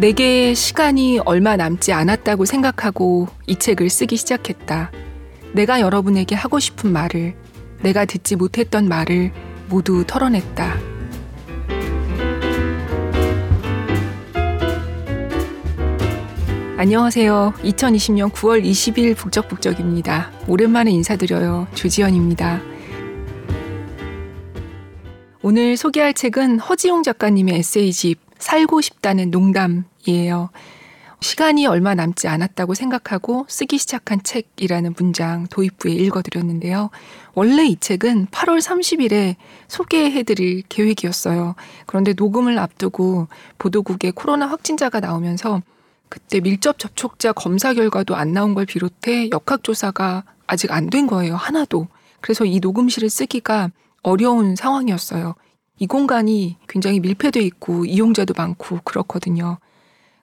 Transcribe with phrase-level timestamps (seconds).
[0.00, 4.90] 내게 시간이 얼마 남지 않았다고 생각하고 이 책을 쓰기 시작했다.
[5.52, 7.34] 내가 여러분에게 하고 싶은 말을,
[7.82, 9.30] 내가 듣지 못했던 말을
[9.68, 10.78] 모두 털어냈다.
[16.78, 17.52] 안녕하세요.
[17.62, 20.30] 2020년 9월 20일 북적북적입니다.
[20.48, 21.66] 오랜만에 인사드려요.
[21.74, 22.62] 조지현입니다.
[25.42, 30.50] 오늘 소개할 책은 허지용 작가님의 에세이집 살고 싶다는 농담이에요.
[31.22, 36.90] 시간이 얼마 남지 않았다고 생각하고 쓰기 시작한 책이라는 문장 도입부에 읽어드렸는데요.
[37.34, 39.36] 원래 이 책은 8월 30일에
[39.68, 41.56] 소개해드릴 계획이었어요.
[41.84, 45.60] 그런데 녹음을 앞두고 보도국에 코로나 확진자가 나오면서
[46.08, 51.36] 그때 밀접 접촉자 검사 결과도 안 나온 걸 비롯해 역학조사가 아직 안 된 거예요.
[51.36, 51.86] 하나도.
[52.20, 53.70] 그래서 이 녹음실을 쓰기가
[54.02, 55.34] 어려운 상황이었어요.
[55.80, 59.58] 이 공간이 굉장히 밀폐돼 있고 이용자도 많고 그렇거든요.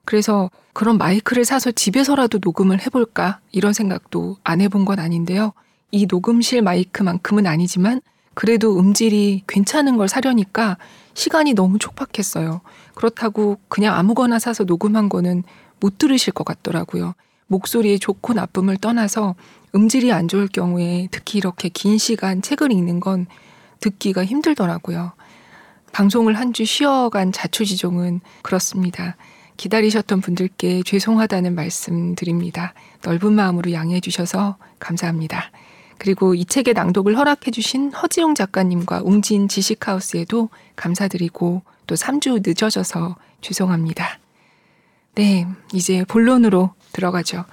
[0.04, 5.52] 그래서 그런 마이크를 사서 집에서라도 녹음을 해볼까 이런 생각도 안 해본 건 아닌데요.
[5.90, 8.00] 이 녹음실 마이크만큼은 아니지만
[8.34, 10.78] 그래도 음질이 괜찮은 걸 사려니까
[11.14, 12.60] 시간이 너무 촉박했어요.
[12.94, 15.42] 그렇다고 그냥 아무거나 사서 녹음한 거는
[15.80, 17.14] 못 들으실 것 같더라고요.
[17.48, 19.34] 목소리의 좋고 나쁨을 떠나서
[19.74, 23.26] 음질이 안 좋을 경우에 특히 이렇게 긴 시간 책을 읽는 건
[23.80, 25.14] 듣기가 힘들더라고요.
[25.92, 29.16] 방송을 한 주 쉬어간 자초지종은 그렇습니다.
[29.56, 32.74] 기다리셨던 분들께 죄송하다는 말씀 드립니다.
[33.02, 35.50] 넓은 마음으로 양해해 주셔서 감사합니다.
[35.98, 44.20] 그리고 이 책의 낭독을 허락해 주신 허지용 작가님과 웅진 지식하우스에도 감사드리고 또 3주 늦어져서 죄송합니다.
[45.16, 47.44] 네, 이제 본론으로 들어가죠.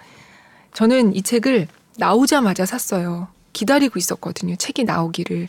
[0.73, 3.27] 저는 이 책을 나오자마자 샀어요.
[3.53, 4.55] 기다리고 있었거든요.
[4.57, 5.47] 책이 나오기를.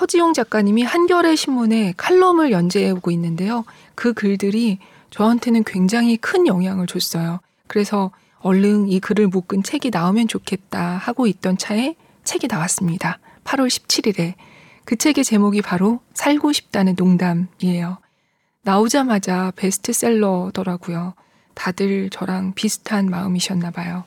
[0.00, 3.64] 허지용 작가님이 한겨레 신문에 칼럼을 연재해오고 있는데요.
[3.94, 4.78] 그 글들이
[5.10, 7.40] 저한테는 굉장히 큰 영향을 줬어요.
[7.66, 8.10] 그래서
[8.40, 11.94] 얼른 이 글을 묶은 책이 나오면 좋겠다 하고 있던 차에
[12.24, 13.18] 책이 나왔습니다.
[13.44, 14.34] 8월 17일에.
[14.84, 17.98] 그 책의 제목이 바로 살고 싶다는 농담이에요.
[18.62, 21.14] 나오자마자 베스트셀러더라고요.
[21.54, 24.04] 다들 저랑 비슷한 마음이셨나 봐요.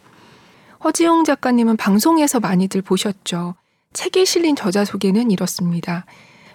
[0.84, 3.56] 허지용 작가님은 방송에서 많이들 보셨죠.
[3.96, 6.06] 책에 실린 저자 소개는 이렇습니다.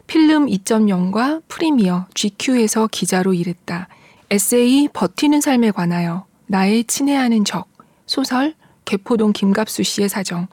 [0.06, 3.88] 필름 2.0과 프리미어 GQ에서 기자로 일했다.
[4.30, 7.66] 에세이 버티는 삶에 관하여 나의 친애하는 적,
[8.04, 10.48] 소설 개포동 김갑수 씨의 사정,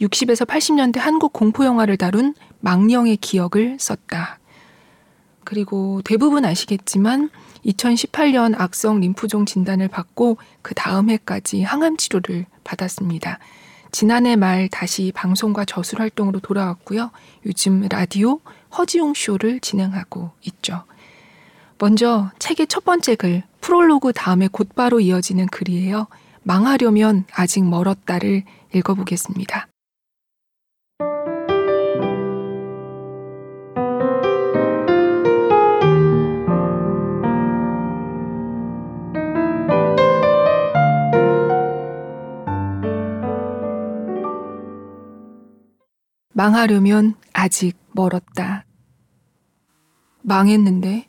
[0.00, 4.38] 60에서 80년대 한국 공포영화를 다룬 망령의 기억을 썼다.
[5.44, 7.28] 그리고 대부분 아시겠지만
[7.66, 13.38] 2018년 악성 림프종 진단을 받고 그 다음 해까지 항암 치료를 받았습니다.
[13.92, 17.10] 지난해 말 다시 방송과 저술 활동으로 돌아왔고요.
[17.46, 18.40] 요즘 라디오
[18.76, 20.84] 허지용 쇼를 진행하고 있죠.
[21.78, 26.06] 먼저 책의 첫 번째 글, 프롤로그 다음에 곧바로 이어지는 글이에요.
[26.42, 28.44] 망하려면 아직 멀었다를
[28.74, 29.68] 읽어보겠습니다.
[46.42, 48.64] 망하려면 아직 멀었다.
[50.22, 51.06] 망했는데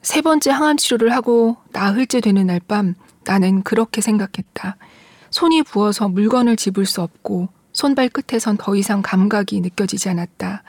[0.00, 2.94] 세 번째 항암 치료를 하고 나흘째 되는 날 밤
[3.26, 4.78] 나는 그렇게 생각했다.
[5.28, 10.62] 손이 부어서 물건을 집을 수 없고 손발 끝에선 더 이상 감각이 느껴지지 않았다.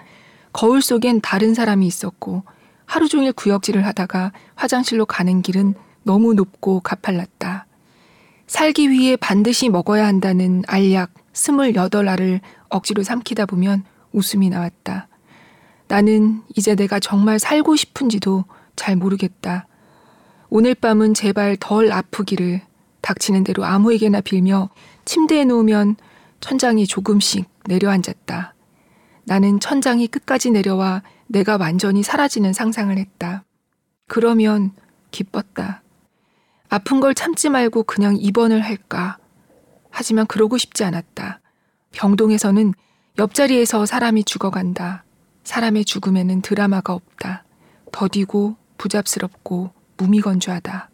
[0.52, 2.44] 거울 속엔 다른 사람이 있었고
[2.86, 7.68] 하루 종일 구역질을 하다가 화장실로 가는 길은 너무 높고 가팔랐다.
[8.48, 13.84] 살기 위해 반드시 먹어야 한다는 알약 28알을 억지로 삼키다 보면
[14.14, 15.08] 웃음이 나왔다.
[15.88, 18.46] 나는 이제 내가 정말 살고 싶은지도
[18.76, 19.68] 잘 모르겠다.
[20.50, 22.62] 오늘 밤은 제발 덜 아프기를
[23.02, 24.70] 닥치는 대로 아무에게나 빌며
[25.06, 25.98] 침대에 누우면
[26.40, 28.56] 천장이 조금씩 내려앉았다.
[29.26, 33.44] 나는 천장이 끝까지 내려와 내가 완전히 사라지는 상상을 했다.
[34.08, 34.72] 그러면
[35.12, 35.84] 기뻤다.
[36.70, 39.18] 아픈 걸 참지 말고 그냥 입원을 할까.
[39.90, 41.41] 하지만 그러고 싶지 않았다.
[41.92, 42.74] 병동에서는
[43.18, 45.04] 옆자리에서 사람이 죽어간다.
[45.44, 47.44] 사람의 죽음에는 드라마가 없다.
[47.92, 50.90] 더디고 부잡스럽고 무미건조하다.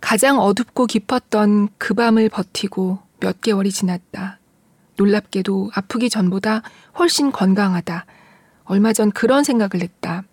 [0.00, 4.38] 가장 어둡고 깊었던 그 밤을 버티고 몇 개월이 지났다.
[4.96, 6.62] 놀랍게도 아프기 전보다
[6.98, 8.04] 훨씬 건강하다.
[8.64, 10.24] 얼마 전 그런 생각을 했다.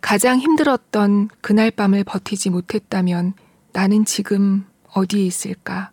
[0.00, 3.34] 가장 힘들었던 그날 밤을 버티지 못했다면
[3.72, 5.90] 나는 지금 어디에 있을까?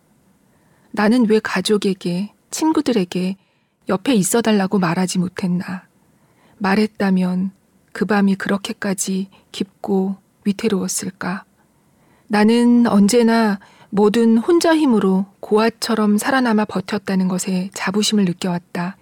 [0.96, 3.36] 나는 왜 가족에게, 친구들에게
[3.88, 5.88] 옆에 있어 달라고 말하지 못했나.
[6.58, 7.50] 말했다면
[7.92, 10.14] 그 밤이 그렇게까지 깊고
[10.44, 11.44] 위태로웠을까.
[12.28, 13.58] 나는 언제나
[13.90, 18.96] 뭐든 혼자 힘으로 고아처럼 살아남아 버텼다는 것에 자부심을 느껴왔다.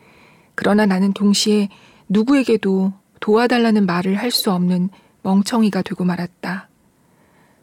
[0.54, 1.68] 그러나 나는 동시에
[2.08, 4.88] 누구에게도 도와달라는 말을 할 수 없는
[5.22, 6.68] 멍청이가 되고 말았다.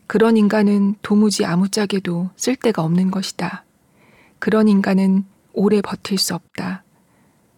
[0.05, 3.63] 그런 인간은 도무지 아무짝에도 쓸데가 없는 것이다.
[4.39, 6.83] 그런 인간은 오래 버틸 수 없다.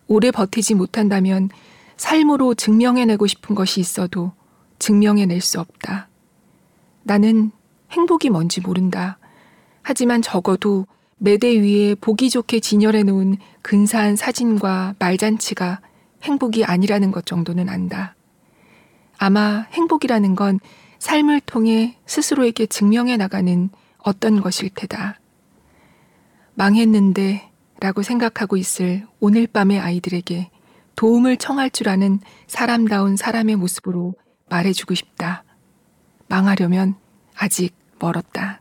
[0.08, 1.50] 오래 버티지 못한다면
[1.96, 4.34] 삶으로 증명해내고 싶은 것이 있어도
[4.80, 6.10] 증명해낼 수 없다.
[7.04, 7.52] 나는
[7.92, 9.20] 행복이 뭔지 모른다.
[9.84, 10.86] 하지만 적어도
[11.18, 15.80] 매대 위에 보기 좋게 진열해 놓은 근사한 사진과 말잔치가
[16.24, 18.16] 행복이 아니라는 것 정도는 안다.
[19.18, 20.60] 아마 행복이라는 건
[20.98, 23.70] 삶을 통해 스스로에게 증명해 나가는
[24.00, 25.21] 어떤 것일 테다.
[26.56, 27.50] 망했는데
[27.80, 30.52] 라고 생각하고 있을 오늘 밤의 아이들에게
[30.96, 34.14] 도움을 청할 줄 아는 사람다운 사람의 모습으로
[34.50, 35.44] 말해주고 싶다.
[36.28, 36.96] 망하려면
[37.36, 38.61] 아직 멀었다.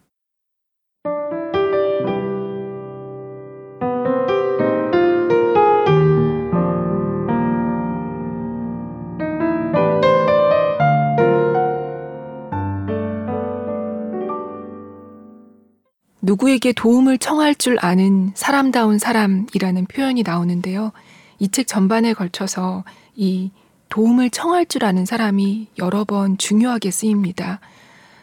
[16.22, 20.92] 누구에게 도움을 청할 줄 아는 사람다운 사람이라는 표현이 나오는데요.
[21.38, 22.84] 이 책 전반에 걸쳐서
[23.16, 23.50] 이
[23.88, 27.60] 도움을 청할 줄 아는 사람이 여러 번 중요하게 쓰입니다.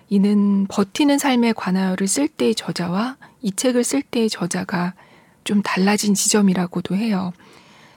[0.09, 4.94] 이는 버티는 삶의 관하여를 쓸 때의 저자와 이 책을 쓸 때의 저자가
[5.44, 7.33] 좀 달라진 지점이라고도 해요.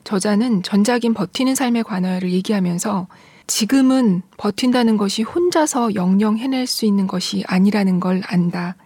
[0.05, 3.07] 저자는 전작인 버티는 삶의 관하여를 얘기하면서
[3.47, 8.77] 지금은 버틴다는 것이 혼자서 영영 해낼 수 있는 것이 아니라는 걸 안다.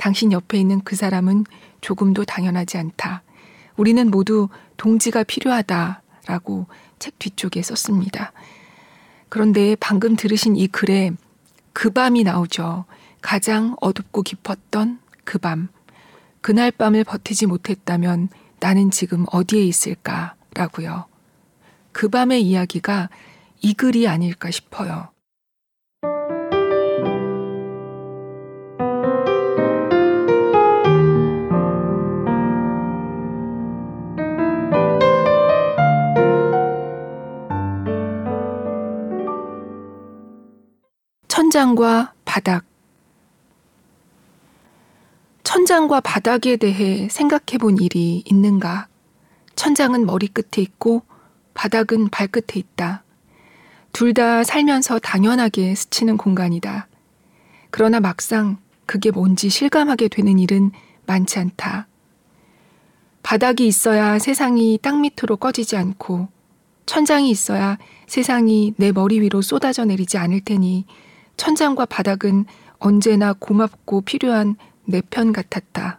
[0.00, 1.44] 당신 옆에 있는 그 사람은
[1.82, 3.22] 조금도 당연하지 않다.
[3.76, 4.48] 우리는 모두
[4.78, 6.00] 동지가 필요하다.
[6.24, 6.66] 라고
[6.98, 8.32] 책 뒤쪽에 썼습니다.
[9.28, 11.10] 그런데 방금 들으신 이 글에
[11.74, 12.86] 그 밤이 나오죠.
[13.20, 15.68] 가장 어둡고 깊었던 그 밤.
[16.40, 20.34] 그날 밤을 버티지 못했다면 나는 지금 어디에 있을까?
[20.54, 21.04] 라고요.
[21.92, 23.10] 그 밤의 이야기가
[23.60, 25.10] 이 글이 아닐까 싶어요.
[41.50, 42.64] 천장과 바닥.
[45.42, 48.86] 천장과 바닥에 대해 생각해 본 일이 있는가?
[49.56, 51.02] 천장은 머리끝에 있고
[51.54, 53.02] 바닥은 발끝에 있다.
[53.92, 56.86] 둘 다 살면서 당연하게 스치는 공간이다.
[57.70, 60.70] 그러나 막상 그게 뭔지 실감하게 되는 일은
[61.06, 61.88] 많지 않다.
[63.24, 66.28] 바닥이 있어야 세상이 땅 밑으로 꺼지지 않고
[66.86, 67.76] 천장이 있어야
[68.06, 70.86] 세상이 내 머리 위로 쏟아져 내리지 않을 테니
[71.40, 72.44] 천장과 바닥은
[72.80, 75.98] 언제나 고맙고 필요한 내 편 같았다.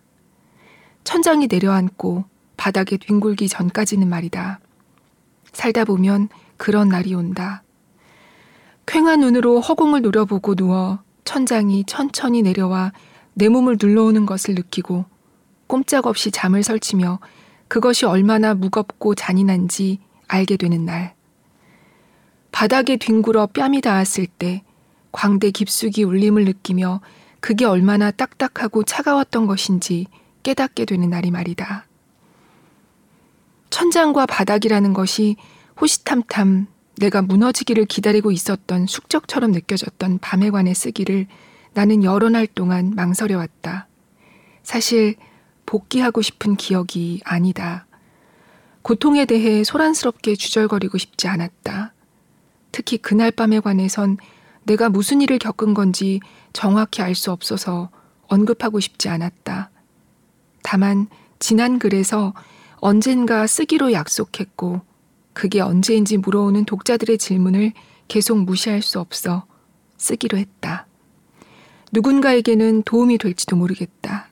[1.03, 2.25] 천장이 내려앉고
[2.57, 4.59] 바닥에 뒹굴기 전까지는 말이다.
[5.51, 7.63] 살다 보면 그런 날이 온다.
[8.85, 12.93] 퀭한 눈으로 허공을 노려보고 누워 천장이 천천히 내려와
[13.33, 15.05] 내 몸을 눌러오는 것을 느끼고
[15.65, 17.17] 꼼짝없이 잠을 설치며
[17.67, 21.15] 그것이 얼마나 무겁고 잔인한지 알게 되는 날.
[22.51, 24.61] 바닥에 뒹굴어 뺨이 닿았을 때
[25.11, 27.01] 광대 깊숙이 울림을 느끼며
[27.39, 30.07] 그게 얼마나 딱딱하고 차가웠던 것인지
[30.43, 31.85] 깨닫게 되는 날이 말이다.
[33.69, 35.37] 천장과 바닥이라는 것이
[35.79, 41.27] 호시탐탐 내가 무너지기를 기다리고 있었던 숙적처럼 느껴졌던 밤에 관해 쓰기를
[41.73, 43.87] 나는 여러 날 동안 망설여왔다.
[44.61, 45.15] 사실
[45.65, 47.87] 복귀하고 싶은 기억이 아니다.
[48.81, 51.93] 고통에 대해 소란스럽게 주절거리고 싶지 않았다.
[52.71, 54.17] 특히 그날 밤에 관해선
[54.63, 56.19] 내가 무슨 일을 겪은 건지
[56.53, 57.89] 정확히 알 수 없어서
[58.27, 59.69] 언급하고 싶지 않았다.
[60.63, 61.07] 다만
[61.39, 62.33] 지난 글에서
[62.75, 64.81] 언젠가 쓰기로 약속했고
[65.33, 67.73] 그게 언제인지 물어오는 독자들의 질문을
[68.07, 69.45] 계속 무시할 수 없어
[69.97, 70.87] 쓰기로 했다.
[71.91, 74.29] 누군가에게는 도움이 될지도 모르겠다.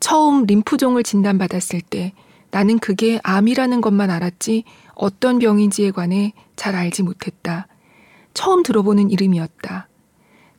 [0.00, 2.12] 처음 림프종을 진단받았을 때
[2.50, 4.64] 나는 그게 암이라는 것만 알았지
[4.94, 7.67] 어떤 병인지에 관해 잘 알지 못했다.
[8.38, 9.88] 처음 들어보는 이름이었다.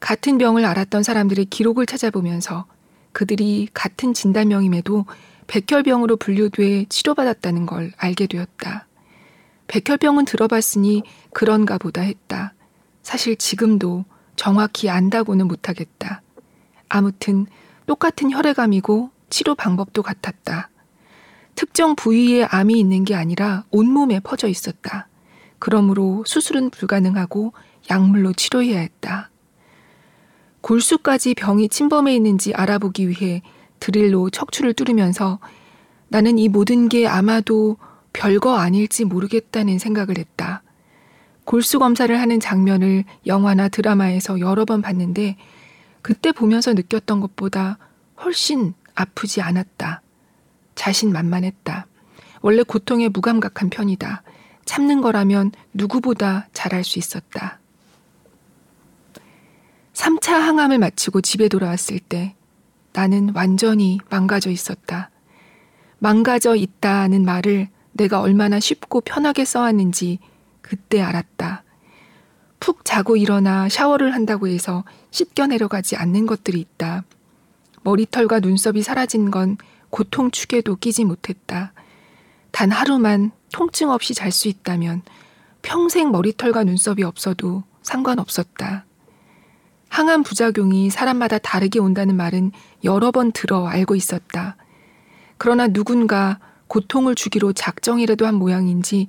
[0.01, 2.65] 같은 병을 앓았던 사람들의 기록을 찾아보면서
[3.13, 5.05] 그들이 같은 진단명임에도
[5.47, 8.85] 백혈병으로 분류돼 치료받았다는 걸 알게 되었다.
[9.67, 12.53] 백혈병은 들어봤으니 그런가 보다 했다.
[13.01, 14.03] 사실 지금도
[14.35, 16.21] 정확히 안다고는 못하겠다.
[16.89, 17.45] 아무튼
[17.85, 20.69] 똑같은 혈액암이고 치료 방법도 같았다.
[21.55, 25.07] 특정 부위에 암이 있는 게 아니라 온몸에 퍼져 있었다.
[25.59, 27.53] 그러므로 수술은 불가능하고
[27.89, 29.29] 약물로 치료해야 했다.
[30.61, 33.41] 골수까지 병이 침범해 있는지 알아보기 위해
[33.79, 35.39] 드릴로 척추를 뚫으면서
[36.09, 37.77] 나는 이 모든 게 아마도
[38.13, 40.63] 별거 아닐지 모르겠다는 생각을 했다.
[41.45, 45.37] 골수 검사를 하는 장면을 영화나 드라마에서 여러 번 봤는데
[46.01, 47.77] 그때 보면서 느꼈던 것보다
[48.23, 50.01] 훨씬 아프지 않았다.
[50.75, 51.87] 자신만만했다.
[52.41, 54.23] 원래 고통에 무감각한 편이다.
[54.65, 57.59] 참는 거라면 누구보다 잘할 수 있었다.
[59.99, 62.33] 3차 항암을 마치고 집에 돌아왔을 때
[62.93, 65.11] 나는 완전히 망가져 있었다.
[65.97, 70.19] 망가져 있다는 말을 내가 얼마나 쉽고 편하게 써왔는지
[70.61, 71.65] 그때 알았다.
[72.61, 77.03] 푹 자고 일어나 샤워를 한다고 해서 씻겨 내려가지 않는 것들이 있다.
[77.83, 79.57] 머리털과 눈썹이 사라진 건
[79.89, 81.73] 고통 축에도 끼지 못했다.
[82.51, 85.01] 단 하루만 통증 없이 잘 수 있다면
[85.61, 88.85] 평생 머리털과 눈썹이 없어도 상관없었다.
[89.89, 92.51] 항암 부작용이 사람마다 다르게 온다는 말은
[92.83, 94.55] 여러 번 들어 알고 있었다.
[95.37, 99.07] 그러나 누군가 고통을 주기로 작정이라도 한 모양인지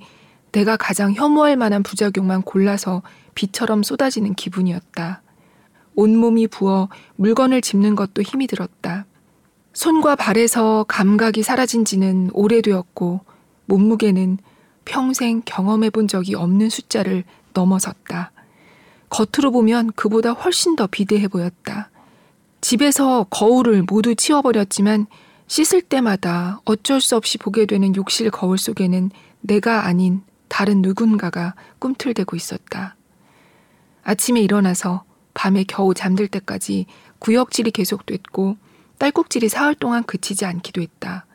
[0.51, 3.03] 내가 가장 혐오할 만한 부작용만 골라서
[3.35, 5.21] 비처럼 쏟아지는 기분이었다.
[5.95, 9.05] 온몸이 부어 물건을 짚는 것도 힘이 들었다.
[9.73, 13.21] 손과 발에서 감각이 사라진 지는 오래되었고
[13.65, 14.37] 몸무게는
[14.83, 17.23] 평생 경험해 본 적이 없는 숫자를
[17.53, 18.31] 넘어섰다.
[19.11, 21.91] 겉으로 보면 그보다 훨씬 더 비대해 보였다.
[22.61, 25.05] 집에서 거울을 모두 치워버렸지만
[25.47, 32.37] 씻을 때마다 어쩔 수 없이 보게 되는 욕실 거울 속에는 내가 아닌 다른 누군가가 꿈틀대고
[32.37, 32.95] 있었다.
[34.03, 35.03] 아침에 일어나서
[35.33, 36.85] 밤에 겨우 잠들 때까지
[37.19, 38.55] 구역질이 계속됐고
[38.97, 41.25] 딸꾹질이 사흘 동안 그치지 않기도 했다.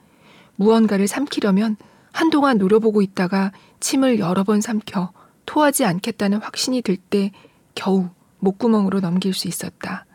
[0.56, 1.76] 무언가를 삼키려면
[2.10, 5.12] 한동안 노려보고 있다가 침을 여러 번 삼켜
[5.44, 7.32] 토하지 않겠다는 확신이 들 때
[7.76, 8.08] 겨우
[8.40, 10.06] 목구멍으로 넘길 수 있었다.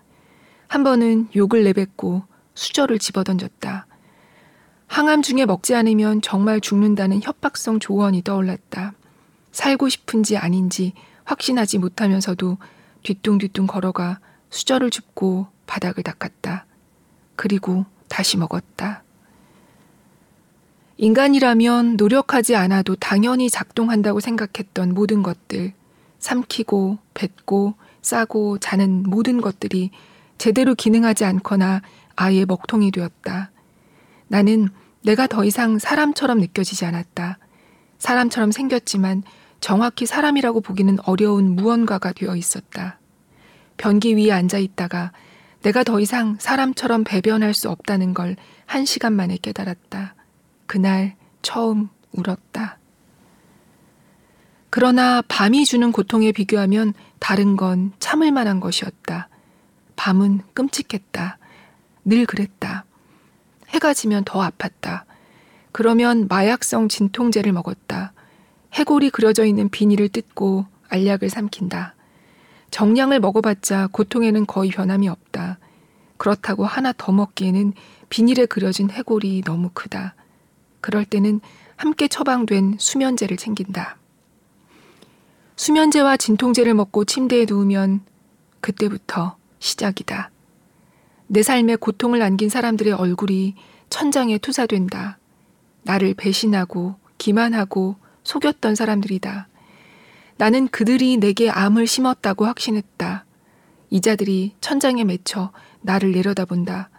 [0.68, 3.88] 한 번은 욕을 내뱉고 수저를 집어던졌다.
[4.88, 8.94] 항암 중에 먹지 않으면 정말 죽는다는 협박성 조언이 떠올랐다.
[9.54, 12.58] 살고 싶은지 아닌지 확신하지 못하면서도
[13.04, 16.66] 뒤뚱뒤뚱 걸어가 수저를 줍고 바닥을 닦았다.
[17.38, 19.04] 그리고 다시 먹었다.
[20.98, 25.74] 인간이라면 노력하지 않아도 당연히 작동한다고 생각했던 모든 것들,
[26.22, 29.92] 삼키고, 뱉고, 싸고, 자는 모든 것들이
[30.38, 31.82] 제대로 기능하지 않거나
[32.16, 33.52] 아예 먹통이 되었다.
[34.30, 34.70] 나는
[35.04, 37.38] 내가 더 이상 사람처럼 느껴지지 않았다.
[38.00, 39.24] 사람처럼 생겼지만
[39.60, 42.98] 정확히 사람이라고 보기는 어려운 무언가가 되어 있었다.
[43.76, 45.12] 변기 위에 앉아 있다가
[45.62, 48.38] 내가 더 이상 사람처럼 배변할 수 없다는 걸
[48.72, 50.16] 한 시간 만에 깨달았다.
[50.66, 52.78] 그날 처음 울었다.
[54.72, 59.28] 그러나 밤이 주는 고통에 비교하면 다른 건 참을 만한 것이었다.
[59.98, 61.38] 밤은 끔찍했다.
[62.06, 62.86] 늘 그랬다.
[63.68, 65.04] 해가 지면 더 아팠다.
[65.74, 68.14] 그러면 마약성 진통제를 먹었다.
[68.74, 71.94] 해골이 그려져 있는 비닐을 뜯고 알약을 삼킨다.
[72.72, 75.60] 정량을 먹어봤자 고통에는 거의 변함이 없다.
[76.16, 77.74] 그렇다고 하나 더 먹기에는
[78.08, 80.16] 비닐에 그려진 해골이 너무 크다.
[80.80, 81.42] 그럴 때는
[81.76, 83.98] 함께 처방된 수면제를 챙긴다.
[85.62, 88.02] 수면제와 진통제를 먹고 침대에 누우면
[88.62, 90.32] 그때부터 시작이다.
[91.28, 93.54] 내 삶에 고통을 안긴 사람들의 얼굴이
[93.92, 95.20] 천장에 투사된다.
[95.84, 99.50] 나를 배신하고 기만하고 속였던 사람들이다.
[100.38, 103.26] 나는 그들이 내게 암을 심었다고 확신했다.
[103.92, 105.52] 이자들이 천장에 맺혀
[105.82, 106.90] 나를 내려다본다.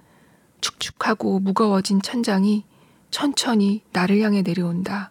[0.61, 2.65] 축축하고 무거워진 천장이
[3.11, 5.11] 천천히 나를 향해 내려온다.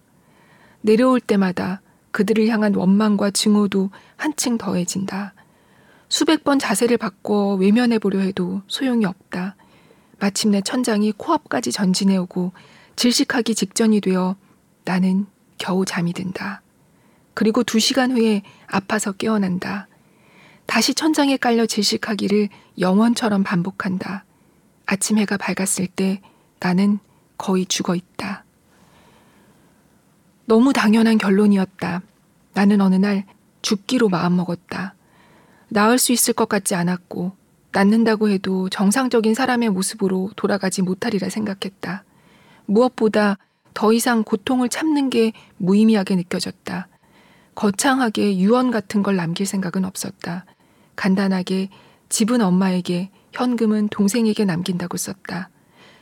[0.80, 1.82] 내려올 때마다
[2.12, 5.34] 그들을 향한 원망과 증오도 한층 더해진다.
[6.10, 9.56] 수백 번 자세를 바꿔 외면해 보려 해도 소용이 없다.
[10.20, 12.52] 마침내 천장이 코앞까지 전진해 오고
[12.96, 14.36] 질식하기 직전이 되어
[14.84, 15.26] 나는
[15.58, 16.62] 겨우 잠이 든다.
[17.34, 19.88] 그리고 두 시간 후에 아파서 깨어난다.
[20.66, 22.50] 다시 천장에 깔려 질식하기를
[22.80, 24.26] 영원처럼 반복한다.
[24.86, 26.22] 아침 해가 밝았을 때
[26.60, 27.00] 나는
[27.38, 28.44] 거의 죽어 있다.
[30.52, 32.02] 너무 당연한 결론이었다.
[32.52, 33.24] 나는 어느 날
[33.62, 34.96] 죽기로 마음먹었다.
[35.70, 37.32] 나을 수 있을 것 같지 않았고,
[37.72, 42.04] 낫는다고 해도 정상적인 사람의 모습으로 돌아가지 못하리라 생각했다.
[42.66, 43.38] 무엇보다
[43.74, 46.90] 더 이상 고통을 참는 게 무의미하게 느껴졌다.
[47.56, 50.44] 거창하게 유언 같은 걸 남길 생각은 없었다.
[50.98, 51.70] 간단하게
[52.10, 55.50] 집은 엄마에게, 현금은 동생에게 남긴다고 썼다.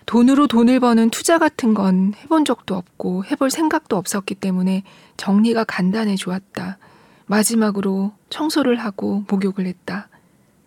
[0.09, 4.81] 돈으로 돈을 버는 투자 같은 건 해본 적도 없고 해볼 생각도 없었기 때문에
[5.17, 6.79] 정리가 간단해 좋았다.
[7.27, 10.09] 마지막으로 청소를 하고 목욕을 했다.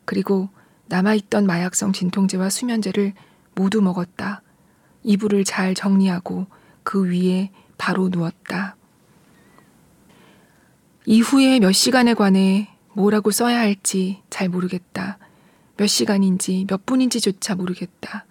[0.05, 0.49] 그리고
[0.87, 3.15] 남아있던 마약성 진통제와 수면제를
[3.57, 4.43] 모두 먹었다.
[5.03, 6.47] 이불을 잘 정리하고
[6.85, 8.77] 그 위에 바로 누웠다.
[11.05, 15.19] 이후에 몇 시간에 관해 뭐라고 써야 할지 잘 모르겠다.
[15.77, 18.27] 몇 시간인지 몇 분인지조차 모르겠다.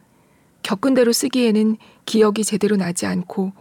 [0.71, 1.75] 겪은 대로 쓰기에는
[2.05, 3.51] 기억이 제대로 나지 않고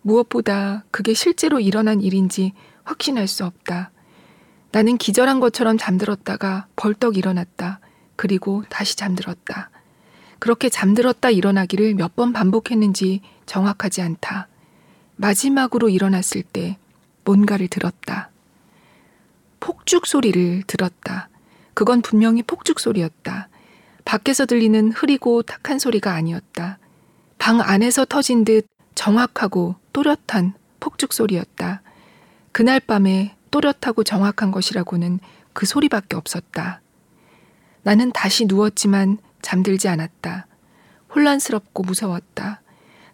[0.00, 2.54] 무엇보다 그게 실제로 일어난 일인지
[2.84, 3.90] 확신할 수 없다.
[4.72, 7.80] 나는 기절한 것처럼 잠들었다가 벌떡 일어났다.
[8.16, 9.68] 그리고 다시 잠들었다.
[10.38, 14.48] 그렇게 잠들었다 일어나기를 몇 번 반복했는지 정확하지 않다.
[15.16, 16.78] 마지막으로 일어났을 때
[17.26, 18.30] 뭔가를 들었다.
[19.60, 21.28] 폭죽 소리를 들었다.
[21.74, 23.50] 그건 분명히 폭죽 소리였다.
[24.04, 26.78] 밖에서 들리는 흐리고 탁한 소리가 아니었다.
[27.38, 31.82] 방 안에서 터진 듯 정확하고 또렷한 폭죽 소리였다.
[32.52, 35.20] 그날 밤에 또렷하고 정확한 것이라고는
[35.52, 36.80] 그 소리밖에 없었다.
[37.82, 40.46] 나는 다시 누웠지만 잠들지 않았다.
[41.14, 42.62] 혼란스럽고 무서웠다.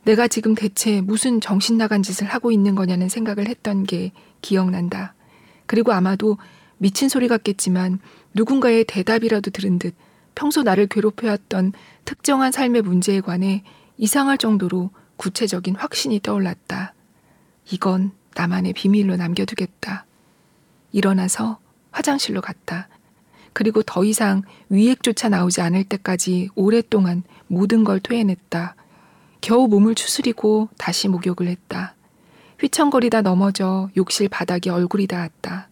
[0.05, 5.15] 내가 지금 대체 무슨 정신 나간 짓을 하고 있는 거냐는 생각을 했던 게 기억난다.
[5.67, 6.39] 그리고 아마도
[6.79, 7.99] 미친 소리 같겠지만
[8.35, 9.95] 누군가의 대답이라도 들은 듯
[10.35, 11.73] 평소 나를 괴롭혀왔던
[12.05, 13.63] 특정한 삶의 문제에 관해
[13.97, 16.95] 이상할 정도로 구체적인 확신이 떠올랐다.
[17.71, 20.07] 이건 나만의 비밀로 남겨두겠다.
[20.93, 21.59] 일어나서
[21.91, 22.89] 화장실로 갔다.
[23.53, 28.77] 그리고 더 이상 위액조차 나오지 않을 때까지 오랫동안 모든 걸 토해냈다.
[29.41, 31.95] 겨우 몸을 추스리고 다시 목욕을 했다.
[32.61, 35.69] 휘청거리다 넘어져 욕실 바닥에 얼굴이 닿았다.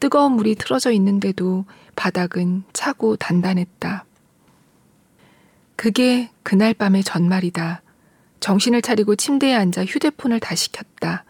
[0.00, 1.64] 뜨거운 물이 틀어져 있는데도
[1.96, 4.04] 바닥은 차고 단단했다.
[5.76, 7.82] 그게 그날 밤의 전말이다.
[8.40, 11.24] 정신을 차리고 침대에 앉아 휴대폰을 다시 켰다.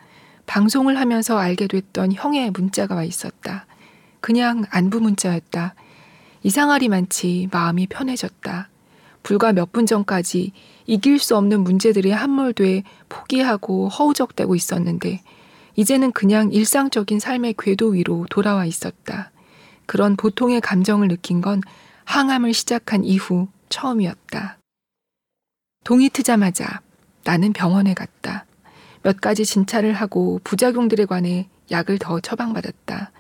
[0.47, 3.67] 방송을 하면서 알게 됐던 형의 문자가 와 있었다.
[4.21, 5.75] 그냥 안부 문자였다.
[6.43, 8.69] 이상하리만치 마음이 편해졌다.
[9.23, 10.53] 불과 몇 분 전까지
[10.87, 15.23] 이길 수 없는 문제들이 함몰돼 포기하고 허우적대고 있었는데
[15.77, 19.31] 이제는 그냥 일상적인 삶의 궤도 위로 돌아와 있었다.
[19.87, 21.61] 그런 보통의 감정을 느낀 건
[22.05, 24.59] 항암을 시작한 이후 처음이었다.
[25.85, 26.81] 동이 트자마자
[27.25, 28.47] 나는 병원에 갔다.
[29.03, 33.13] 몇 가지 진찰을 하고 부작용들에 관해 약을 더 처방받았다.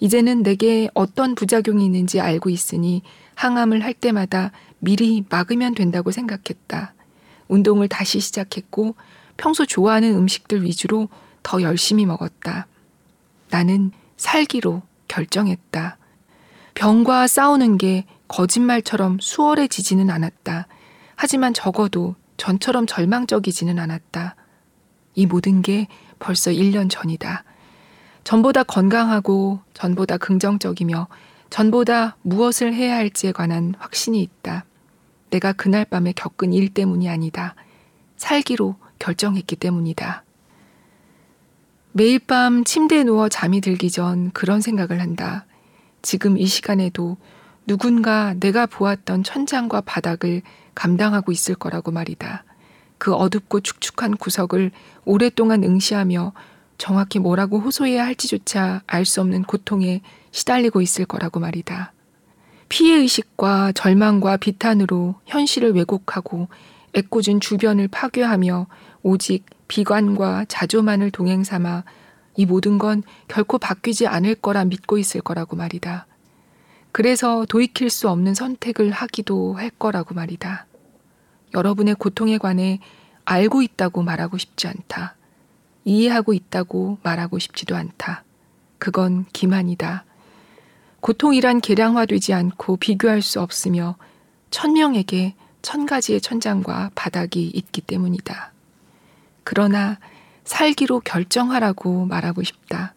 [0.00, 3.02] 이제는 내게 어떤 부작용이 있는지 알고 있으니
[3.36, 6.94] 항암을 할 때마다 미리 막으면 된다고 생각했다.
[7.48, 8.96] 운동을 다시 시작했고
[9.36, 11.08] 평소 좋아하는 음식들 위주로
[11.42, 12.66] 더 열심히 먹었다.
[13.50, 14.82] 나는 살기로
[15.14, 15.96] 결정했다.
[16.74, 20.66] 병과 싸우는 게 거짓말처럼 수월해지지는 않았다.
[21.14, 24.34] 하지만 적어도 전처럼 절망적이지는 않았다.
[25.14, 25.86] 이 모든 게
[26.18, 27.44] 벌써 1년 전이다.
[28.24, 31.06] 전보다 건강하고 전보다 긍정적이며
[31.48, 34.64] 전보다 무엇을 해야 할지에 관한 확신이 있다.
[35.30, 37.54] 내가 그날 밤에 겪은 일 때문이 아니다.
[38.16, 40.23] 살기로 결정했기 때문이다.
[41.96, 45.46] 매일 밤 침대에 누워 잠이 들기 전 그런 생각을 한다.
[46.02, 47.18] 지금 이 시간에도
[47.68, 50.42] 누군가 내가 보았던 천장과 바닥을
[50.74, 52.42] 감당하고 있을 거라고 말이다.
[52.98, 54.72] 그 어둡고 축축한 구석을
[55.04, 56.32] 오랫동안 응시하며
[56.78, 60.02] 정확히 뭐라고 호소해야 할지조차 알 수 없는 고통에
[60.32, 61.92] 시달리고 있을 거라고 말이다.
[62.68, 66.48] 피해 의식과 절망과 비탄으로 현실을 왜곡하고
[66.94, 68.66] 애꿎은 주변을 파괴하며
[69.04, 71.84] 오직 비관과 자조만을 동행 삼아
[72.36, 76.06] 이 모든 건 결코 바뀌지 않을 거라 믿고 있을 거라고 말이다.
[76.92, 80.66] 그래서 돌이킬 수 없는 선택을 하기도 할 거라고 말이다.
[81.54, 82.80] 여러분의 고통에 관해
[83.24, 85.16] 알고 있다고 말하고 싶지 않다.
[85.84, 88.24] 이해하고 있다고 말하고 싶지도 않다.
[88.78, 90.04] 그건 기만이다.
[91.00, 93.96] 고통이란 계량화되지 않고 비교할 수 없으며
[94.50, 98.53] 천명에게 천 가지의 천장과 바닥이 있기 때문이다.
[99.44, 99.98] 그러나
[100.44, 102.94] 살기로 결정하라고 말하고 싶다.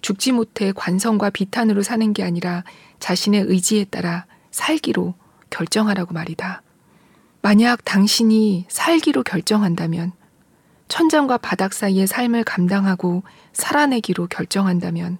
[0.00, 2.64] 죽지 못해 관성과 비탄으로 사는 게 아니라
[2.98, 5.14] 자신의 의지에 따라 살기로
[5.50, 6.62] 결정하라고 말이다.
[7.40, 10.12] 만약 당신이 살기로 결정한다면
[10.88, 15.18] 천장과 바닥 사이의 삶을 감당하고 살아내기로 결정한다면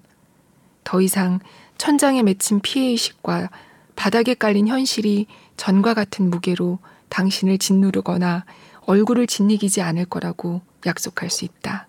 [0.85, 1.40] 더 이상
[1.79, 3.50] 천장에 맺힌 피해의식과
[3.96, 8.44] 바닥에 깔린 현실이 전과 같은 무게로 당신을 짓누르거나
[8.87, 11.88] 얼굴을 짓이기지 않을 거라고 약속할 수 있다.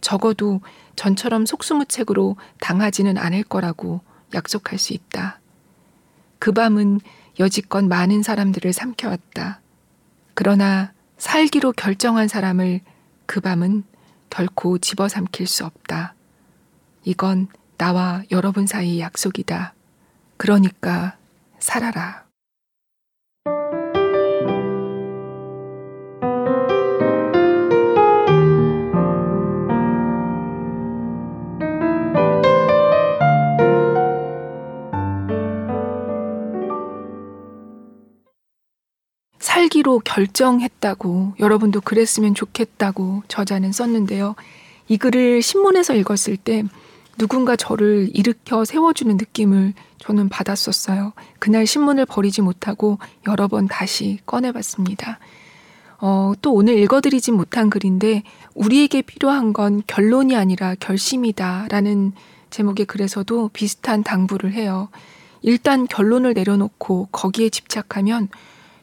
[0.00, 0.60] 적어도
[0.96, 4.00] 전처럼 속수무책으로 당하지는 않을 거라고
[4.34, 5.40] 약속할 수 있다.
[6.38, 7.00] 그 밤은
[7.38, 9.60] 여지껏 많은 사람들을 삼켜왔다.
[10.34, 12.80] 그러나 살기로 결정한 사람을
[13.26, 13.84] 그 밤은
[14.30, 16.14] 결코 집어삼킬 수 없다.
[17.04, 19.74] 이건 나와 여러분 사이의 약속이다.
[20.36, 21.16] 그러니까
[21.58, 22.27] 살아라.
[39.68, 44.34] 살기로 결정했다고 여러분도 그랬으면 좋겠다고 저자는 썼는데요.
[44.88, 46.64] 이 글을 신문에서 읽었을 때
[47.18, 51.12] 누군가 저를 일으켜 세워주는 느낌을 저는 받았었어요.
[51.38, 55.18] 그날 신문을 버리지 못하고 여러 번 다시 꺼내봤습니다.
[56.00, 58.22] 어, 또 오늘 읽어드리진 못한 글인데
[58.54, 62.12] 우리에게 필요한 건 결론이 아니라 결심이다 라는
[62.50, 64.88] 제목의 글에서도 비슷한 당부를 해요.
[65.42, 68.28] 일단 결론을 내려놓고 거기에 집착하면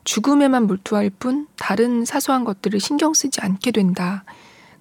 [0.05, 4.23] 죽음에만 몰두할 뿐 다른 사소한 것들을 신경 쓰지 않게 된다.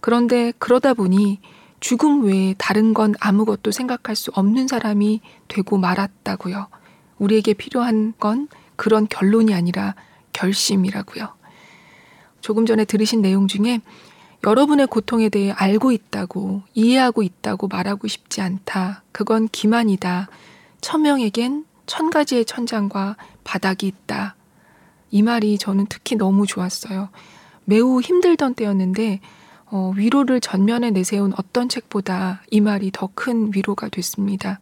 [0.01, 1.41] 그런데 그러다 보니
[1.81, 6.69] 죽음 외에 다른 건 아무것도 생각할 수 없는 사람이 되고 말았다고요.
[7.19, 9.95] 우리에게 필요한 건 그런 결론이 아니라
[10.33, 11.35] 결심이라고요.
[12.41, 13.81] 조금 전에 들으신 내용 중에
[14.47, 19.03] 여러분의 고통에 대해 알고 있다고, 이해하고 있다고 말하고 싶지 않다.
[19.11, 20.29] 그건 기만이다.
[20.83, 24.37] 천명에겐 천 가지의 천장과 바닥이 있다.
[25.14, 27.09] 이 말이 저는 특히 너무 좋았어요.
[27.66, 29.20] 매우 힘들던 때였는데,
[29.66, 34.59] 어, 위로를 전면에 내세운 어떤 책보다 이 말이 더 큰 위로가 됐습니다.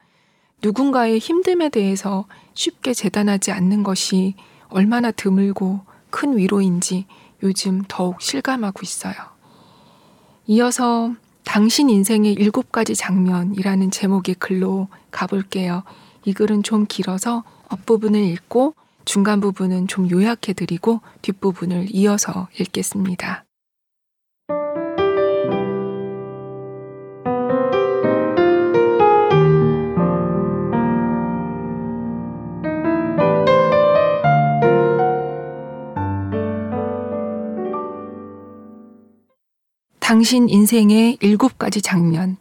[0.62, 4.34] 누군가의 힘듦에 대해서 쉽게 재단하지 않는 것이
[4.68, 7.06] 얼마나 드물고 큰 위로인지
[7.42, 9.14] 요즘 더욱 실감하고 있어요.
[10.48, 15.82] 이어서 당신 인생의 일곱 가지 장면이라는 제목의 글로 가볼게요.
[16.26, 23.44] 이 글은 좀 길어서 앞부분을 읽고 중간 부분은 좀 요약해 드리고 뒷부분을 이어서 읽겠습니다.
[40.00, 42.36] 당신 인생의 일곱 가지 장면.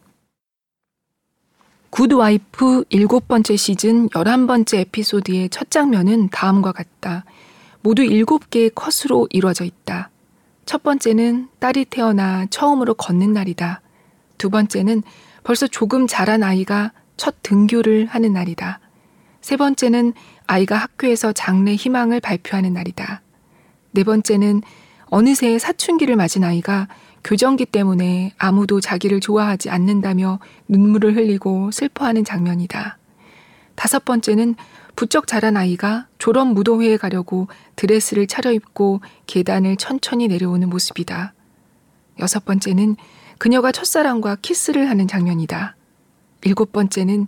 [1.92, 7.26] 굿와이프 일곱 번째 시즌 열한 번째 에피소드의 첫 장면은 다음과 같다.
[7.82, 10.08] 모두 일곱 개의 컷으로 이루어져 있다.
[10.64, 13.82] 첫 번째는 딸이 태어나 처음으로 걷는 날이다.
[14.38, 15.02] 두 번째는
[15.44, 18.80] 벌써 조금 자란 아이가 첫 등교를 하는 날이다.
[19.42, 20.14] 세 번째는
[20.46, 23.20] 아이가 학교에서 장래 희망을 발표하는 날이다.
[23.90, 24.62] 네 번째는
[25.10, 26.88] 어느새 사춘기를 맞은 아이가
[27.24, 32.98] 교정기 때문에 아무도 자기를 좋아하지 않는다며 눈물을 흘리고 슬퍼하는 장면이다.
[33.74, 34.54] 다섯 번째는
[34.96, 41.32] 부쩍 자란 아이가 졸업 무도회에 가려고 드레스를 차려입고 계단을 천천히 내려오는 모습이다.
[42.18, 42.96] 여섯 번째는
[43.38, 45.76] 그녀가 첫사랑과 키스를 하는 장면이다.
[46.44, 47.26] 일곱 번째는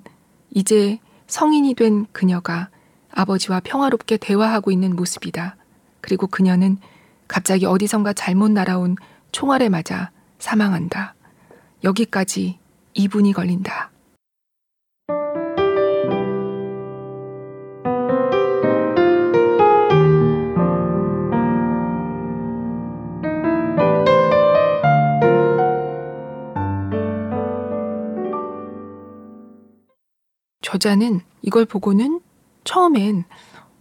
[0.51, 2.69] 이제 성인이 된 그녀가
[3.11, 5.57] 아버지와 평화롭게 대화하고 있는 모습이다.
[6.01, 6.79] 그리고 그녀는
[7.27, 8.97] 갑자기 어디선가 잘못 날아온
[9.35, 11.17] 총알에 맞아 사망한다.
[11.83, 12.61] 여기까지
[12.95, 13.91] 2분이 걸린다.
[30.63, 32.21] 저자는 이걸 보고는
[32.63, 33.25] 처음엔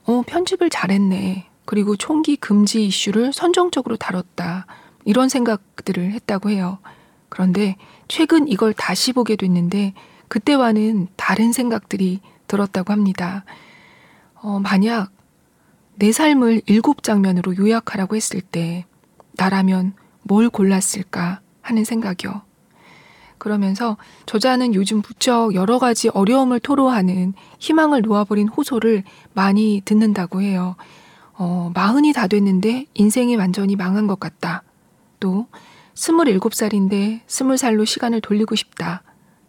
[0.06, 1.48] 어, 편집을 잘했네.
[1.66, 4.66] 그리고 총기 금지 이슈를 선정적으로 다뤘다.
[5.06, 6.80] 이런 생각들을 했다고 해요.
[7.30, 7.76] 그런데
[8.08, 9.94] 최근 이걸 다시 보게 됐는데
[10.28, 13.44] 그때와는 다른 생각들이 들었다고 합니다.
[14.36, 15.12] 어, 만약
[15.96, 18.86] 내 삶을 일곱 장면으로 요약하라고 했을 때
[19.38, 22.42] 나라면 뭘 골랐을까 하는 생각이요.
[23.38, 30.76] 그러면서 저자는 요즘 부쩍 여러 가지 어려움을 토로하는 희망을 놓아버린 호소를 많이 듣는다고 해요.
[31.34, 34.64] 어, 마흔이 다 됐는데 인생이 완전히 망한 것 같다.
[35.24, 35.48] 또
[35.96, 39.04] 스물일곱 살인데 스물 살로 시간을 돌리고 싶다.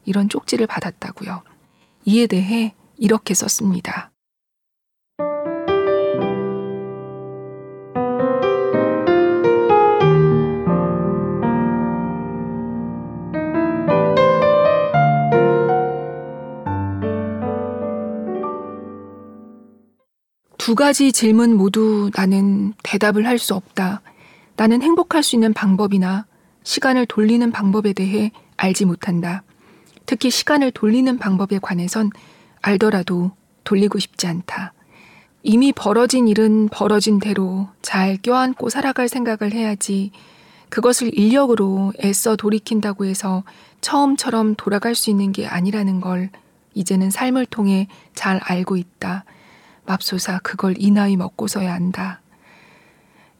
[0.05, 1.43] 이런 쪽지를 받았다고요.
[2.05, 4.13] 이에 대해 이렇게 썼습니다.
[20.57, 24.03] 두 가지 질문 모두 나는 대답을 할 수 없다.
[24.57, 26.27] 나는 행복할 수 있는 방법이나
[26.63, 29.43] 시간을 돌리는 방법에 대해 알지 못한다.
[30.07, 32.11] 특히 시간을 돌리는 방법에 관해선
[32.63, 33.33] 알더라도
[33.65, 34.73] 돌리고 싶지 않다.
[35.43, 40.11] 이미 벌어진 일은 벌어진 대로 잘 껴안고 살아갈 생각을 해야지
[40.71, 43.45] 그것을 인력으로 애써 돌이킨다고 해서
[43.81, 46.31] 처음처럼 돌아갈 수 있는 게 아니라는 걸
[46.73, 49.25] 이제는 삶을 통해 잘 알고 있다.
[49.87, 52.23] 맙소사 그걸 이 나이 먹고서야 안다.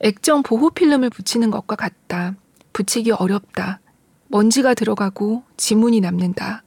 [0.01, 2.35] 액정 보호 필름을 붙이는 것과 같다.
[2.73, 3.81] 붙이기 어렵다.
[4.29, 6.63] 먼지가 들어가고 지문이 남는다.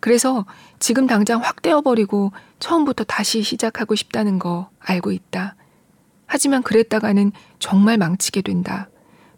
[0.00, 0.46] 그래서
[0.78, 5.56] 지금 당장 확 떼어버리고 처음부터 다시 시작하고 싶다는 거 알고 있다.
[6.26, 8.88] 하지만 그랬다가는 정말 망치게 된다.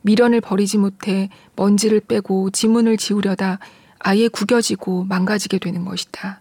[0.02, 3.58] 미련을 버리지 못해 먼지를 빼고 지문을 지우려다
[3.98, 6.40] 아예 구겨지고 망가지게 되는 것이다.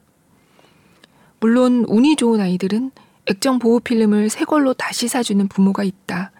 [1.39, 2.91] 물론 운이 좋은 아이들은
[3.27, 6.31] 액정 보호 필름을 새 걸로 다시 사주는 부모가 있다.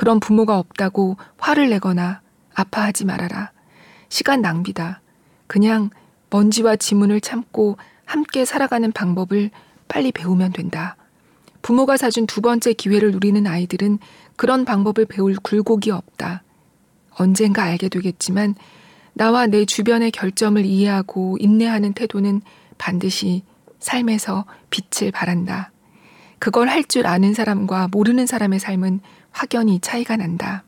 [0.00, 2.22] 그런 부모가 없다고 화를 내거나
[2.54, 3.50] 아파하지 말아라.
[4.08, 5.02] 시간 낭비다.
[5.46, 5.90] 그냥
[6.30, 9.50] 먼지와 지문을 참고 함께 살아가는 방법을
[9.88, 10.96] 빨리 배우면 된다.
[11.60, 13.98] 부모가 사준 두 번째 기회를 누리는 아이들은
[14.36, 16.44] 그런 방법을 배울 굴곡이 없다.
[17.10, 18.54] 언젠가 알게 되겠지만
[19.12, 22.40] 나와 내 주변의 결점을 이해하고 인내하는 태도는
[22.78, 23.42] 반드시
[23.80, 25.72] 삶에서 빛을 발한다.
[26.40, 29.00] 그걸 할 줄 아는 사람과 모르는 사람의 삶은
[29.30, 30.64] 확연히 차이가 난다.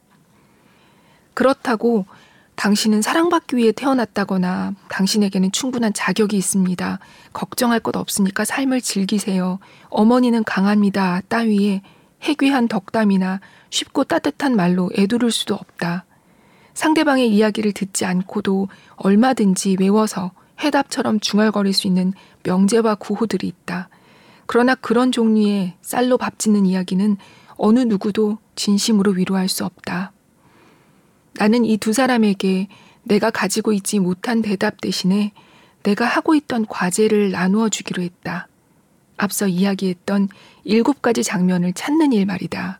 [1.35, 2.06] 그렇다고
[2.54, 6.98] 당신은 사랑받기 위해 태어났다거나 당신에게는 충분한 자격이 있습니다.
[7.32, 9.58] 걱정할 것 없으니까 삶을 즐기세요.
[9.88, 11.22] 어머니는 강합니다.
[11.28, 11.82] 따위에
[12.22, 16.04] 해귀한 덕담이나 쉽고 따뜻한 말로 애두를 수도 없다.
[16.74, 22.12] 상대방의 이야기를 듣지 않고도 얼마든지 외워서 해답처럼 중얼거릴 수 있는
[22.44, 23.88] 명제와 구호들이 있다.
[24.52, 27.16] 그러나 그런 종류의 쌀로 밥 짓는 이야기는
[27.56, 30.12] 어느 누구도 진심으로 위로할 수 없다.
[31.38, 32.68] 나는 이 두 사람에게
[33.02, 35.32] 내가 가지고 있지 못한 대답 대신에
[35.84, 38.46] 내가 하고 있던 과제를 나누어 주기로 했다.
[39.16, 40.28] 앞서 이야기했던
[40.64, 42.78] 일곱 가지 장면을 찾는 일 말이다.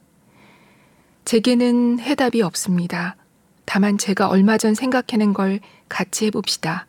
[1.25, 3.17] 제게는 해답이 없습니다.
[3.65, 6.87] 다만 제가 얼마 전 생각해낸 걸 같이 해봅시다.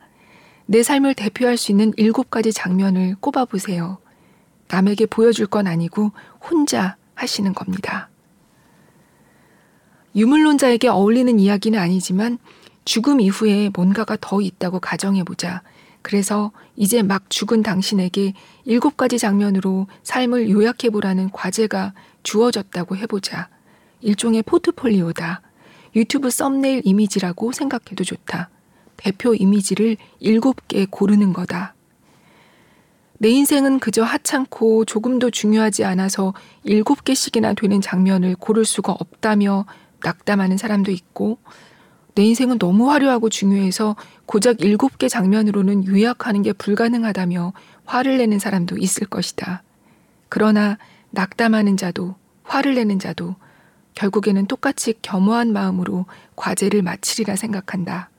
[0.66, 4.03] 내 삶을 대표할 수 있는 일곱 가지 장면을 꼽아보세요.
[4.74, 8.10] 남에게 보여줄 건 아니고 혼자 하시는 겁니다.
[10.16, 12.40] 유물론자에게 어울리는 이야기는 아니지만
[12.84, 15.62] 죽음 이후에 뭔가가 더 있다고 가정해보자.
[16.02, 18.34] 그래서 이제 막 죽은 당신에게
[18.66, 23.50] 일곱 가지 장면으로 삶을 요약해보라는 과제가 주어졌다고 해보자.
[24.02, 25.42] 일종의 포트폴리오다.
[25.96, 28.50] 유튜브 썸네일 이미지라고 생각해도 좋다.
[28.98, 31.76] 대표 이미지를 일곱 개 고르는 거다.
[33.24, 36.34] 내 인생은 그저 하찮고 조금도 중요하지 않아서
[36.66, 39.66] 일곱 개씩이나 되는 장면을 고를 수가 없다며
[40.04, 41.38] 낙담하는 사람도 있고,
[42.16, 47.54] 내 인생은 너무 화려하고 중요해서 고작 일곱 개 장면으로는 요약하는 게 불가능하다며
[47.86, 49.64] 화를 내는 사람도 있을 것이다.
[50.28, 50.78] 그러나
[51.12, 53.38] 낙담하는 자도 화를 내는 자도
[53.96, 58.10] 결국에는 똑같이 겸허한 마음으로 과제를 마치리라 생각한다.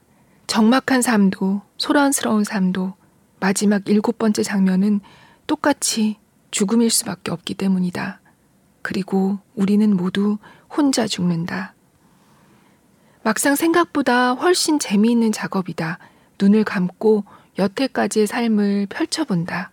[0.47, 2.95] 적막한 삶도 소란스러운 삶도
[3.41, 5.01] 마지막 일곱 번째 장면은
[5.47, 6.17] 똑같이
[6.51, 8.21] 죽음일 수밖에 없기 때문이다.
[8.83, 10.39] 그리고 우리는 모두
[10.75, 11.75] 혼자 죽는다.
[13.23, 15.99] 막상 생각보다 훨씬 재미있는 작업이다.
[16.41, 17.25] 눈을 감고
[17.59, 19.71] 여태까지의 삶을 펼쳐본다.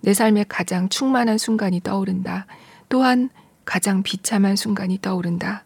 [0.00, 2.46] 내 삶의 가장 충만한 순간이 떠오른다.
[2.88, 3.28] 또한
[3.64, 5.64] 가장 비참한 순간이 떠오른다.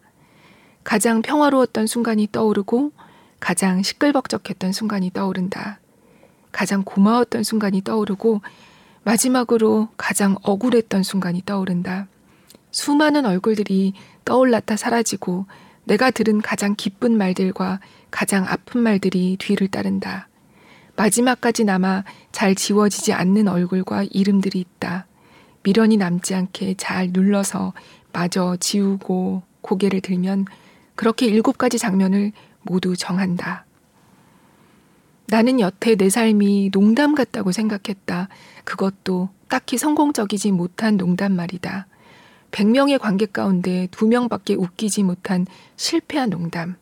[0.82, 2.92] 가장 평화로웠던 순간이 떠오르고
[3.38, 5.78] 가장 시끌벅적했던 순간이 떠오른다.
[6.52, 8.40] 가장 고마웠던 순간이 떠오르고
[9.04, 12.06] 마지막으로 가장 억울했던 순간이 떠오른다.
[12.70, 15.46] 수많은 얼굴들이 떠올랐다 사라지고
[15.84, 20.28] 내가 들은 가장 기쁜 말들과 가장 아픈 말들이 뒤를 따른다.
[20.96, 25.06] 마지막까지 남아 잘 지워지지 않는 얼굴과 이름들이 있다.
[25.62, 27.72] 미련이 남지 않게 잘 눌러서
[28.12, 30.46] 마저 지우고 고개를 들면
[30.94, 32.32] 그렇게 일곱 가지 장면을
[32.62, 33.64] 모두 정한다.
[35.30, 38.28] 나는 여태 내 삶이 농담 같다고 생각했다.
[38.64, 41.86] 그것도 딱히 성공적이지 못한 농담 말이다.
[42.50, 46.74] 100명의 관객 가운데 2명밖에 웃기지 못한 실패한 농담.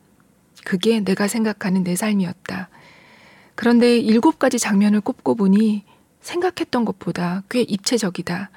[0.65, 2.71] 그게 내가 생각하는 내 삶이었다.
[3.55, 5.85] 그런데 일곱 가지 장면을 꼽고 보니
[6.23, 8.51] 생각했던 것보다 꽤 입체적이다.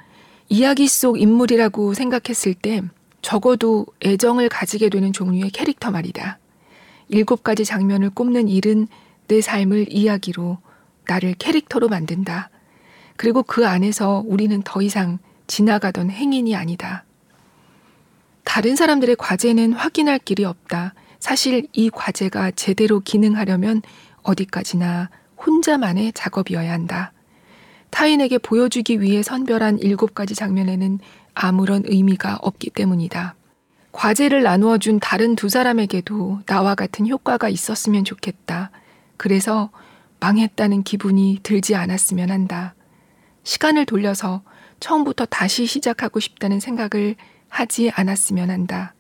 [0.47, 2.82] 이야기 속 인물이라고 생각했을 때
[3.21, 6.39] 적어도 애정을 가지게 되는 종류의 캐릭터 말이다.
[7.10, 8.88] 일곱 가지 장면을 꼽는 일은
[9.27, 10.57] 내 삶을 이야기로
[11.07, 12.49] 나를 캐릭터로 만든다.
[13.17, 17.05] 그리고 그 안에서 우리는 더 이상 지나가던 행인이 아니다.
[18.43, 20.93] 다른 사람들의 과제는 확인할 길이 없다.
[21.19, 23.81] 사실 이 과제가 제대로 기능하려면
[24.23, 25.10] 어디까지나
[25.45, 27.13] 혼자만의 작업이어야 한다.
[27.91, 30.99] 타인에게 보여주기 위해 선별한 일곱 가지 장면에는
[31.34, 33.36] 아무런 의미가 없기 때문이다.
[33.91, 38.71] 과제를 나누어 준 다른 두 사람에게도 나와 같은 효과가 있었으면 좋겠다.
[39.21, 39.69] 그래서
[40.19, 42.73] 망했다는 기분이 들지 않았으면 한다.
[43.43, 44.41] 시간을 돌려서
[44.79, 47.15] 처음부터 다시 시작하고 싶다는 생각을
[47.47, 48.95] 하지 않았으면 한다.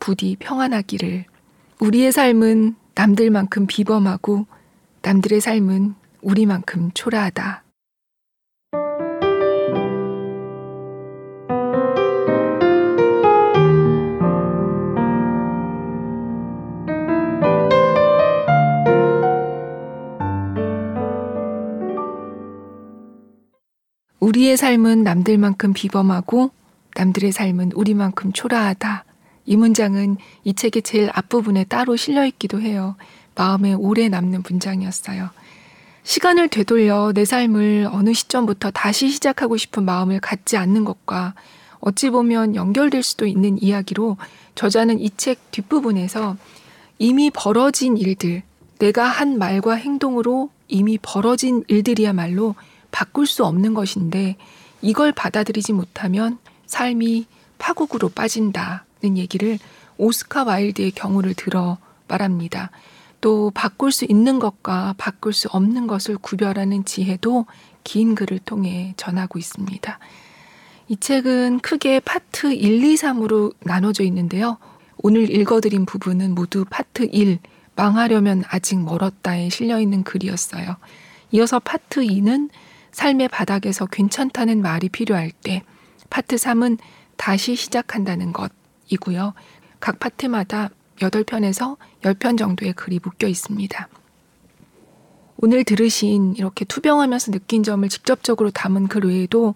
[0.00, 1.24] 부디 평안하기를.
[1.78, 4.48] 우리의 삶은 남들만큼 비범하고
[5.02, 7.62] 남들의 삶은 우리만큼 초라하다.
[24.20, 26.50] 우리의 삶은 남들만큼 비범하고
[26.96, 29.04] 남들의 삶은 우리만큼 초라하다.
[29.46, 32.96] 이 문장은 이 책의 제일 앞부분에 따로 실려 있기도 해요.
[33.34, 35.30] 마음에 오래 남는 문장이었어요.
[36.02, 41.34] 시간을 되돌려 내 삶을 어느 시점부터 다시 시작하고 싶은 마음을 갖지 않는 것과
[41.80, 44.16] 어찌 보면 연결될 수도 있는 이야기로
[44.54, 46.36] 저자는 이 책 뒷부분에서
[46.98, 48.42] 이미 벌어진 일들,
[48.80, 52.56] 내가 한 말과 행동으로 이미 벌어진 일들이야말로
[52.90, 54.36] 바꿀 수 없는 것인데
[54.82, 57.26] 이걸 받아들이지 못하면 삶이
[57.58, 59.58] 파국으로 빠진다는 얘기를
[59.96, 62.70] 오스카 와일드의 경우를 들어 말합니다.
[63.20, 67.46] 또 바꿀 수 있는 것과 바꿀 수 없는 것을 구별하는 지혜도
[67.82, 69.98] 긴 글을 통해 전하고 있습니다.
[70.88, 74.58] 이 책은 크게 파트 1, 2, 3으로 나눠져 있는데요.
[74.98, 77.38] 오늘 읽어드린 부분은 모두 파트 1,
[77.76, 80.76] 망하려면 아직 멀었다에 실려 있는 글이었어요.
[81.32, 82.48] 이어서 파트 2는
[82.92, 85.62] 삶의 바닥에서 괜찮다는 말이 필요할 때,
[86.10, 86.78] 파트 3은
[87.16, 89.34] 다시 시작한다는 것이고요.
[89.80, 93.88] 각 파트마다 8편에서 10편 정도의 글이 묶여 있습니다.
[95.40, 99.54] 오늘 들으신 이렇게 투병하면서 느낀 점을 직접적으로 담은 글 외에도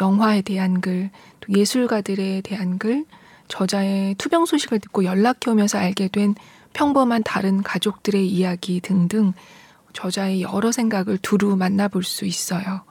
[0.00, 3.04] 영화에 대한 글, 또 예술가들에 대한 글,
[3.46, 6.34] 저자의 투병 소식을 듣고 연락해 오면서 알게 된
[6.72, 9.32] 평범한 다른 가족들의 이야기 등등
[9.92, 12.82] 저자의 여러 생각을 두루 만나볼 수 있어요.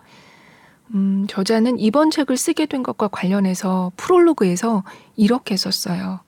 [0.93, 4.83] 음, 저자는 이번 책을 쓰게 된 것과 관련해서 프롤로그에서
[5.15, 6.21] 이렇게 썼어요.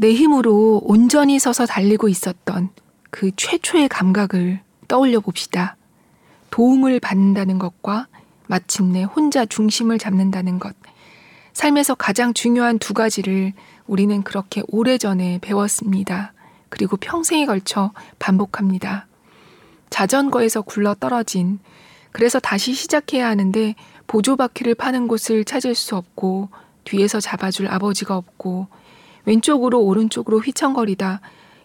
[0.00, 2.70] 내 힘으로 온전히 서서 달리고 있었던
[3.10, 5.76] 그 최초의 감각을 떠올려 봅시다.
[6.50, 8.06] 도움을 받는다는 것과
[8.46, 10.74] 마침내 혼자 중심을 잡는다는 것.
[11.52, 13.52] 삶에서 가장 중요한 두 가지를
[13.86, 16.32] 우리는 그렇게 오래전에 배웠습니다.
[16.68, 19.06] 그리고 평생에 걸쳐 반복합니다.
[19.90, 21.58] 자전거에서 굴러 떨어진,
[22.12, 23.74] 그래서 다시 시작해야 하는데
[24.06, 26.48] 보조바퀴를 파는 곳을 찾을 수 없고,
[26.84, 28.68] 뒤에서 잡아줄 아버지가 없고,
[29.24, 31.20] 왼쪽으로 오른쪽으로 휘청거리다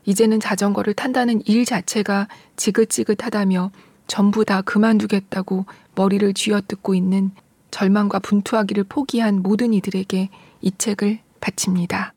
[0.06, 3.72] 이제는 자전거를 탄다는 일 자체가 지긋지긋하다며
[4.08, 7.32] 전부 다 그만두겠다고 머리를 쥐어뜯고 있는
[7.72, 10.30] 절망과 분투하기를 포기한 모든 이들에게
[10.62, 12.13] 이 책을 바칩니다.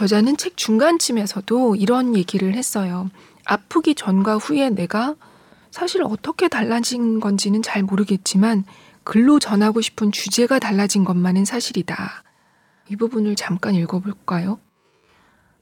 [0.00, 3.10] 저자는 책 중간쯤에서도 이런 얘기를 했어요.
[3.44, 5.14] 아프기 전과 후에 내가
[5.70, 8.64] 사실 어떻게 달라진 건지는 잘 모르겠지만
[9.04, 12.22] 글로 전하고 싶은 주제가 달라진 것만은 사실이다.
[12.88, 14.58] 이 부분을 잠깐 읽어볼까요?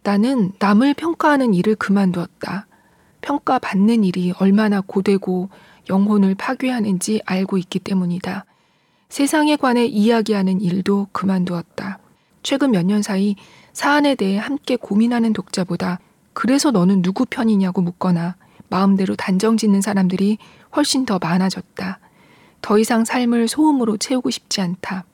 [0.04, 2.68] 나는 남을 평가하는 일을 그만두었다.
[3.22, 5.50] 평가받는 일이 얼마나 고되고
[5.90, 8.44] 영혼을 파괴하는지 알고 있기 때문이다.
[9.08, 11.98] 세상에 관해 이야기하는 일도 그만두었다.
[12.44, 13.34] 최근 몇 년 사이
[13.78, 16.00] 사안에 대해 함께 고민하는 독자보다
[16.32, 18.34] 그래서 너는 누구 편이냐고 묻거나
[18.68, 20.38] 마음대로 단정 짓는 사람들이
[20.74, 22.00] 훨씬 더 많아졌다.
[22.60, 25.04] 더 이상 삶을 소음으로 채우고 싶지 않다.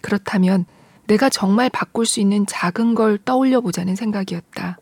[0.00, 0.64] 그렇다면
[1.08, 4.78] 내가 정말 바꿀 수 있는 작은 걸 떠올려 보자는 생각이었다.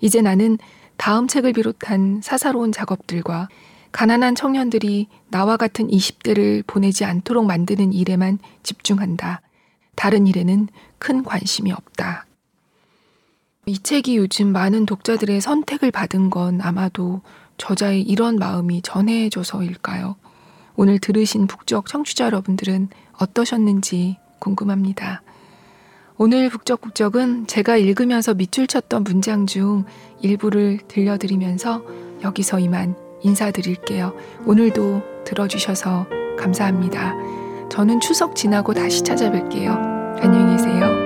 [0.00, 0.58] 이제 나는
[0.96, 3.48] 다음 책을 비롯한 사사로운 작업들과
[3.92, 9.42] 가난한 청년들이 나와 같은 20대를 보내지 않도록 만드는 일에만 집중한다.
[9.94, 10.66] 다른 일에는
[10.98, 12.27] 큰 관심이 없다.
[13.68, 17.20] 이 책이 요즘 많은 독자들의 선택을 받은 건 아마도
[17.58, 20.16] 저자의 이런 마음이 전해져서일까요?
[20.76, 22.88] 오늘 들으신 북적 청취자 여러분들은
[23.18, 25.22] 어떠셨는지 궁금합니다.
[26.16, 29.84] 오늘 북적북적은 제가 읽으면서 밑줄 쳤던 문장 중
[30.22, 31.84] 일부를 들려드리면서
[32.22, 34.16] 여기서 이만 인사드릴게요.
[34.46, 36.06] 오늘도 들어주셔서
[36.38, 37.12] 감사합니다.
[37.68, 40.22] 저는 추석 지나고 다시 찾아뵐게요.
[40.22, 40.97] 안녕히 계세요.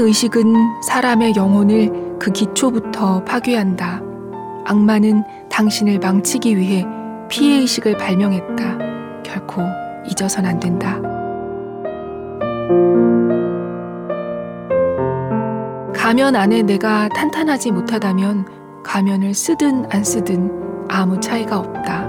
[0.00, 4.02] 의식은 사람의 영혼을 그 기초부터 파괴한다.
[4.64, 6.86] 악마는 당신을 망치기 위해
[7.28, 9.22] 피해 의식을 발명했다.
[9.22, 9.62] 결코
[10.06, 11.00] 잊어선 안 된다.
[15.94, 20.50] 가면 안에 내가 탄탄하지 못하다면 가면을 쓰든 안 쓰든
[20.88, 22.08] 아무 차이가 없다.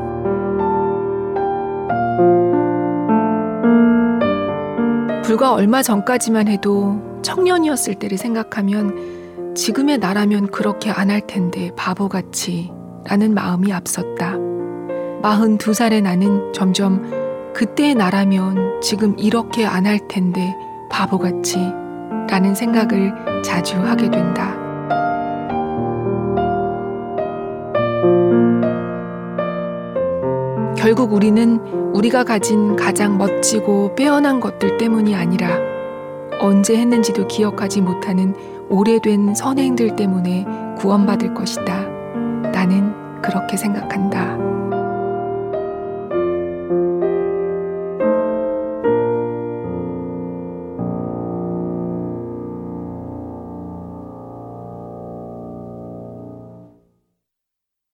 [5.24, 12.72] 불과 얼마 전까지만 해도 청년이었을 때를 생각하면 지금의 나라면 그렇게 안 할 텐데 바보같이
[13.06, 14.38] 라는 마음이 앞섰다.
[15.22, 20.56] 42살의 나는 점점 그때의 나라면 지금 이렇게 안 할 텐데
[20.90, 21.58] 바보같이
[22.30, 23.14] 라는 생각을
[23.44, 24.56] 자주 하게 된다.
[30.78, 31.60] 결국 우리는
[31.94, 35.50] 우리가 가진 가장 멋지고 빼어난 것들 때문이 아니라
[36.42, 38.34] 언제 했는지도 기억하지 못하는
[38.68, 40.46] 오래된 선행들 때문에
[40.80, 41.88] 구원받을 것이다.
[42.52, 44.51] 나는 그렇게 생각한다.